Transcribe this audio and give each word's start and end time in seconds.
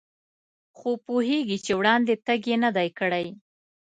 خو 0.77 0.89
پوهېږي 1.05 1.57
چې 1.65 1.71
وړاندې 1.79 2.13
تګ 2.25 2.41
یې 2.49 2.57
نه 2.63 2.69
دی 2.77 2.89
کړی. 2.99 3.25